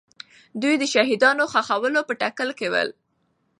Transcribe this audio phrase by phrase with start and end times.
[0.61, 2.85] دوی د شهیدانو ښخولو په تکل کې وو.